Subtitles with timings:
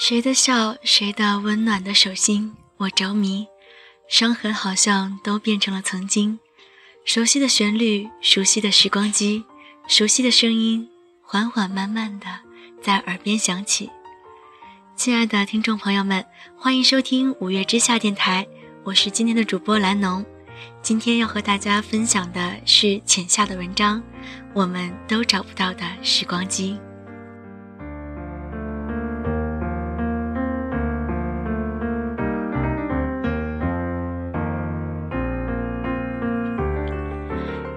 [0.00, 3.46] 谁的笑，谁的温暖的手心，我着迷。
[4.08, 6.40] 伤痕好像都变成了曾经。
[7.04, 9.44] 熟悉的旋律，熟悉的时光机，
[9.86, 10.88] 熟悉的声音，
[11.20, 12.26] 缓缓慢慢的
[12.82, 13.90] 在耳边响起。
[14.96, 16.24] 亲爱的听众朋友们，
[16.56, 18.48] 欢迎收听五月之下电台，
[18.84, 20.24] 我是今天的主播蓝农。
[20.80, 24.02] 今天要和大家分享的是浅夏的文章，
[24.54, 26.78] 我们都找不到的时光机。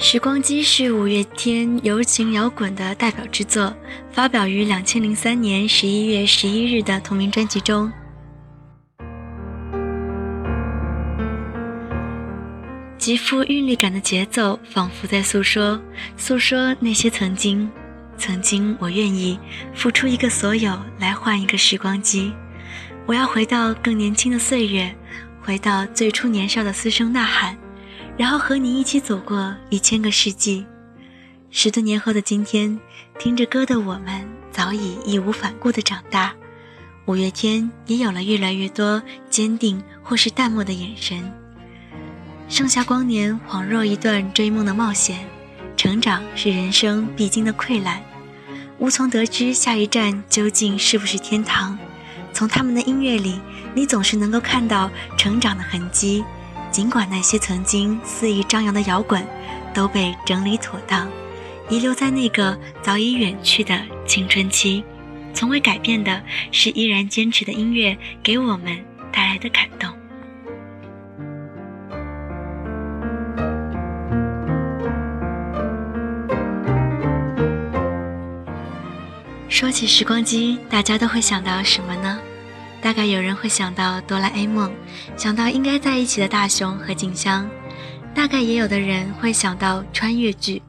[0.00, 3.74] 时光机是五月天柔情摇滚的代表之作，
[4.12, 7.90] 发表于两千零三年十一月十一日的同名专辑中。
[12.96, 15.80] 极富韵律感的节奏，仿佛在诉说，
[16.16, 17.68] 诉说那些曾经，
[18.16, 19.36] 曾经我愿意
[19.74, 22.32] 付出一个所有来换一个时光机。
[23.04, 24.94] 我要回到更年轻的岁月，
[25.42, 27.58] 回到最初年少的嘶声呐喊。
[28.18, 30.66] 然后和你一起走过一千个世纪，
[31.50, 32.76] 十多年后的今天，
[33.16, 36.34] 听着歌的我们早已义无反顾地长大。
[37.06, 41.32] 五月天也有了越来越多坚定或是淡漠的眼神。
[42.48, 45.24] 盛夏光年恍若一段追梦的冒险，
[45.76, 48.02] 成长是人生必经的溃烂，
[48.78, 51.78] 无从得知下一站究竟是不是天堂。
[52.32, 53.40] 从他们的音乐里，
[53.74, 56.24] 你总是能够看到成长的痕迹。
[56.70, 59.26] 尽管那些曾经肆意张扬的摇滚
[59.74, 61.08] 都被整理妥当，
[61.68, 64.84] 遗留在那个早已远去的青春期，
[65.34, 68.78] 从未改变的是依然坚持的音乐给我们
[69.12, 69.90] 带来的感动。
[79.48, 82.20] 说起时光机，大家都会想到什么呢？
[82.80, 84.72] 大概有人会想到哆啦 A 梦，
[85.16, 87.48] 想到应该在一起的大雄和静香。
[88.14, 90.62] 大概也有的人会想到穿越剧，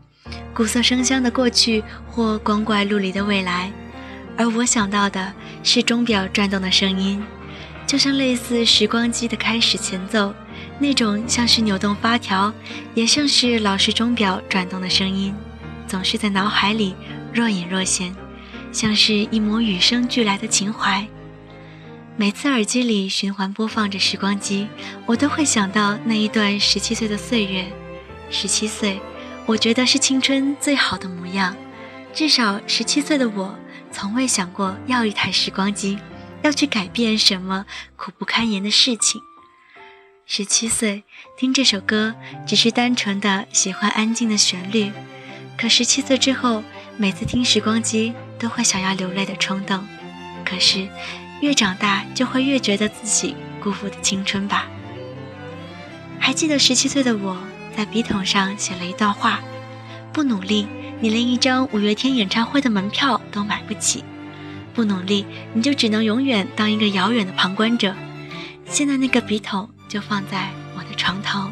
[0.53, 3.71] 古色生香的过去或光怪陆离的未来。
[4.37, 5.33] 而我想到的
[5.63, 7.23] 是钟表转动的声音，
[7.87, 10.33] 就像类似时光机的开始前奏，
[10.77, 12.53] 那种像是扭动发条，
[12.93, 15.33] 也像是老式钟表转动的声音，
[15.87, 16.95] 总是在脑海里
[17.33, 18.15] 若隐若现，
[18.71, 21.05] 像是一抹与生俱来的情怀。
[22.19, 24.68] 每次耳机里循环播放着时光机，
[25.06, 27.66] 我都会想到那一段十七岁的岁月。
[28.30, 29.00] 十七岁，
[29.46, 31.56] 我觉得是青春最好的模样。
[32.13, 33.57] 至少十七岁的我，
[33.90, 35.97] 从未想过要一台时光机，
[36.41, 37.66] 要去改变什么
[37.96, 39.22] 苦不堪言的事情。
[40.25, 41.06] 十七岁
[41.38, 42.13] 听这首歌，
[42.46, 44.91] 只是单纯的喜欢安静的旋律。
[45.57, 46.66] 可十七岁之后，
[46.97, 49.88] 每次听时光机，都会想要流泪的冲动。
[50.44, 50.86] 可是。
[51.41, 54.67] 越长大，就会越觉得自己辜负的青春吧。
[56.19, 57.41] 还记得十七岁的我
[57.75, 59.39] 在笔筒上写了一段话：
[60.11, 60.67] 不努力，
[61.00, 64.03] 你连一张五月天演唱会的门票都买不起；
[64.73, 67.95] 不努力，你就只能永远当一个遥远的旁观者。
[68.66, 71.50] 现在那个笔筒就放在我的床头，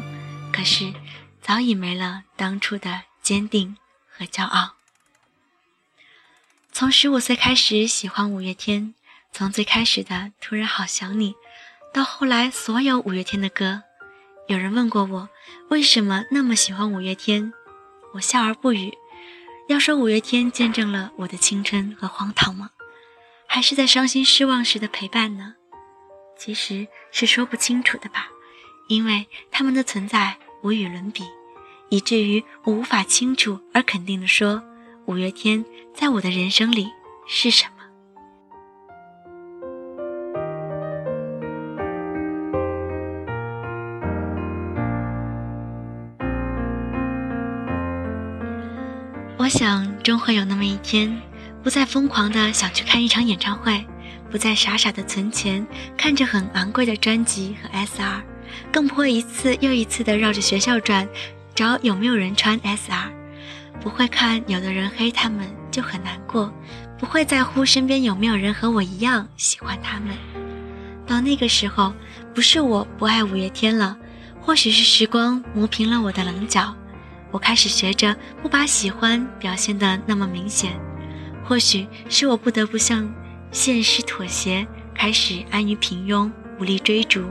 [0.52, 0.92] 可是
[1.40, 3.76] 早已没了当初的坚定
[4.10, 4.74] 和骄傲。
[6.70, 8.94] 从十五岁开始喜欢五月天。
[9.32, 11.34] 从最开始的突然好想你，
[11.92, 13.82] 到后来所有五月天的歌，
[14.48, 15.28] 有人问过我
[15.68, 17.52] 为什么那么喜欢五月天，
[18.14, 18.92] 我笑而不语。
[19.68, 22.70] 要说五月天见证了我的青春和荒唐吗？
[23.46, 25.54] 还是在伤心失望时的陪伴呢？
[26.36, 28.28] 其实是说不清楚的吧，
[28.88, 31.22] 因为他们的存在无与伦比，
[31.90, 34.62] 以至于我无法清楚而肯定的说，
[35.06, 36.88] 五月天在我的人生里
[37.26, 37.77] 是什么。
[49.48, 51.22] 我想，终会有那么一天，
[51.62, 53.82] 不再疯狂的想去看一场演唱会，
[54.30, 55.66] 不再傻傻的存钱
[55.96, 58.20] 看着很昂贵的专辑和 SR，
[58.70, 61.08] 更不会一次又一次的绕着学校转，
[61.54, 63.10] 找有没有人穿 SR，
[63.80, 66.52] 不会看有的人黑他们就很难过，
[66.98, 70.14] 不会在乎身边有没有人和我一样喜欢他们。
[71.06, 71.94] 到那个时候，
[72.34, 73.96] 不是我不爱五月天了，
[74.42, 76.76] 或许是时光磨平了我的棱角。
[77.30, 80.78] 我开始学着不把喜欢表现得那么明显，
[81.44, 83.12] 或许是我不得不向
[83.52, 87.22] 现实妥协，开始安于平庸，无力追逐；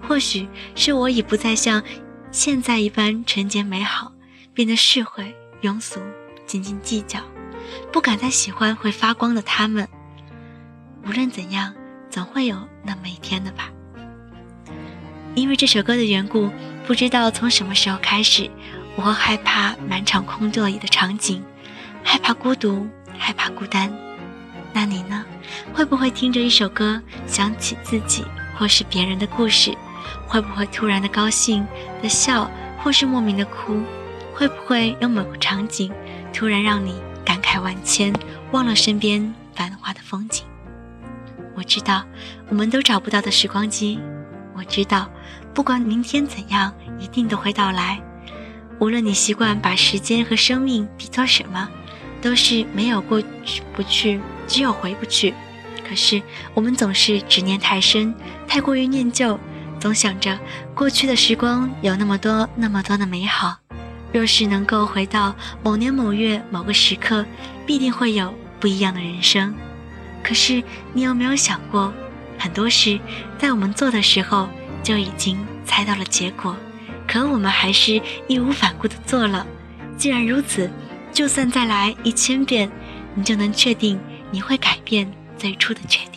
[0.00, 1.82] 或许是我已不再像
[2.30, 4.12] 现在一般纯洁美好，
[4.54, 6.00] 变得世会庸俗，
[6.46, 7.20] 斤斤计较，
[7.92, 9.88] 不敢再喜欢会发光的他们。
[11.04, 11.74] 无论怎样，
[12.08, 13.70] 总会有那么一天的吧。
[15.34, 16.50] 因为这首歌的缘故，
[16.86, 18.50] 不知道从什么时候开始，
[18.96, 21.42] 我会害怕满场空座椅的场景，
[22.04, 22.86] 害怕孤独，
[23.18, 23.92] 害怕孤单。
[24.72, 25.24] 那你呢？
[25.74, 28.24] 会不会听着一首歌想起自己
[28.56, 29.76] 或是别人的故事？
[30.26, 31.66] 会不会突然的高兴
[32.02, 33.82] 的笑，或是莫名的哭？
[34.34, 35.92] 会不会有某个场景
[36.32, 36.94] 突然让你
[37.24, 38.12] 感慨万千，
[38.50, 40.44] 忘了身边繁华的风景？
[41.54, 42.02] 我知道，
[42.48, 44.00] 我们都找不到的时光机。
[44.54, 45.08] 我知道，
[45.52, 48.00] 不管明天怎样，一定都会到来。
[48.82, 51.68] 无论你习惯把时间和生命比作什么，
[52.20, 55.32] 都是没有过去不去，只有回不去。
[55.88, 56.20] 可是
[56.52, 58.12] 我们总是执念太深，
[58.48, 59.38] 太过于念旧，
[59.78, 60.36] 总想着
[60.74, 63.56] 过去的时光有那么多那么多的美好。
[64.12, 65.32] 若是能够回到
[65.62, 67.24] 某年某月某个时刻，
[67.64, 69.54] 必定会有不一样的人生。
[70.24, 70.60] 可是
[70.92, 71.94] 你有没有想过？
[72.36, 72.98] 很多事
[73.38, 74.48] 在我们做的时候
[74.82, 76.56] 就已经猜到了结果，
[77.12, 79.46] 可我们还是义无反顾地做了。
[79.98, 80.70] 既然如此，
[81.12, 82.70] 就算再来一千遍，
[83.14, 84.00] 你就能确定
[84.30, 86.11] 你会改变最初的决定。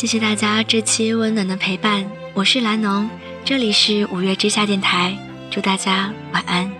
[0.00, 3.10] 谢谢大家这期温暖的陪伴，我是蓝农，
[3.44, 5.14] 这里是五月之下电台，
[5.50, 6.79] 祝大家晚安。